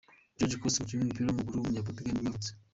Jorge 0.37 0.57
Costa, 0.59 0.77
umukinnyi 0.79 1.01
w’umupira 1.03 1.25
w’amaguru 1.27 1.57
w’umunyaportugal 1.57 2.11
nibwo 2.13 2.25
yavutse. 2.27 2.49